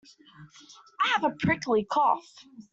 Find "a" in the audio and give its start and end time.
1.23-1.35